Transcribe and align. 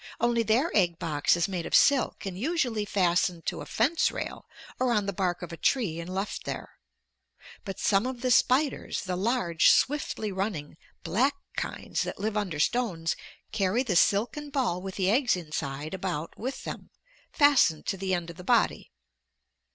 Only 0.19 0.41
their 0.41 0.75
egg 0.75 0.97
box 0.97 1.35
is 1.37 1.47
made 1.47 1.67
of 1.67 1.75
silk 1.75 2.25
and 2.25 2.35
usually 2.35 2.85
fastened 2.85 3.45
to 3.45 3.61
a 3.61 3.67
fence 3.67 4.09
rail 4.09 4.47
or 4.79 4.91
on 4.91 5.05
the 5.05 5.13
bark 5.13 5.43
of 5.43 5.51
a 5.53 5.57
tree 5.57 5.99
and 5.99 6.11
left 6.11 6.43
there. 6.45 6.79
But 7.65 7.77
some 7.77 8.07
of 8.07 8.21
the 8.21 8.31
spiders, 8.31 9.03
the 9.03 9.15
large, 9.15 9.69
swiftly 9.69 10.31
running, 10.31 10.75
black 11.03 11.35
kinds 11.55 12.01
that 12.01 12.17
live 12.19 12.35
under 12.35 12.59
stones, 12.59 13.15
carry 13.51 13.83
the 13.83 13.95
silken 13.95 14.49
ball 14.49 14.81
with 14.81 14.95
the 14.95 15.11
eggs 15.11 15.35
inside 15.35 15.93
about 15.93 16.35
with 16.35 16.63
them, 16.63 16.89
fastened 17.31 17.85
to 17.85 17.95
the 17.97 18.15
end 18.15 18.31
of 18.31 18.37
the 18.37 18.43
body. 18.43 18.89